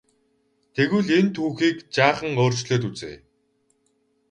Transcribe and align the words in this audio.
Тэгвэл 0.75 1.07
энэ 1.17 1.31
түүхийг 1.35 1.77
жаахан 1.95 2.33
өөрчлөөд 2.43 2.83
үзье. 2.89 3.13